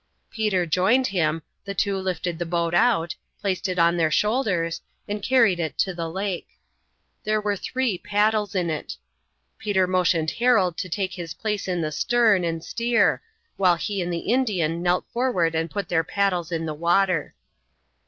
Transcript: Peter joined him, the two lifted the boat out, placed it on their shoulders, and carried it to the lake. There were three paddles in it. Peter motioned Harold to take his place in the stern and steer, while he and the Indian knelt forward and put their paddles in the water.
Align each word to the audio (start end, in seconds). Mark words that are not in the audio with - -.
Peter 0.31 0.65
joined 0.65 1.05
him, 1.05 1.43
the 1.63 1.75
two 1.75 1.95
lifted 1.95 2.39
the 2.39 2.43
boat 2.47 2.73
out, 2.73 3.15
placed 3.39 3.69
it 3.69 3.77
on 3.77 3.97
their 3.97 4.09
shoulders, 4.09 4.81
and 5.07 5.21
carried 5.21 5.59
it 5.59 5.77
to 5.77 5.93
the 5.93 6.09
lake. 6.09 6.47
There 7.23 7.39
were 7.39 7.55
three 7.55 7.99
paddles 7.99 8.55
in 8.55 8.71
it. 8.71 8.97
Peter 9.59 9.85
motioned 9.85 10.31
Harold 10.31 10.75
to 10.79 10.89
take 10.89 11.13
his 11.13 11.35
place 11.35 11.67
in 11.67 11.81
the 11.81 11.91
stern 11.91 12.43
and 12.43 12.63
steer, 12.63 13.21
while 13.57 13.75
he 13.75 14.01
and 14.01 14.11
the 14.11 14.31
Indian 14.33 14.81
knelt 14.81 15.05
forward 15.13 15.53
and 15.53 15.69
put 15.69 15.87
their 15.87 16.03
paddles 16.03 16.51
in 16.51 16.65
the 16.65 16.73
water. 16.73 17.35